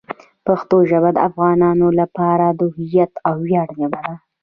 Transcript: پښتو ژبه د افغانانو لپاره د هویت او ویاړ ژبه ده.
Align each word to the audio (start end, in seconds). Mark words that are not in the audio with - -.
پښتو 0.45 0.77
ژبه 0.89 1.09
د 1.13 1.17
افغانانو 1.29 1.87
لپاره 1.99 2.45
د 2.59 2.61
هویت 2.77 3.13
او 3.27 3.35
ویاړ 3.45 3.67
ژبه 3.79 3.99
ده. 4.05 4.15